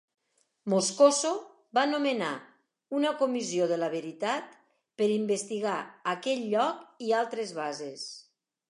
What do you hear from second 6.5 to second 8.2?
lloc i altres bases.